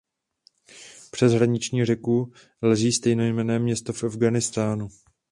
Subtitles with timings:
[1.11, 4.89] Přes hraniční řeku leží stejnojmenné město v Afghánistánu.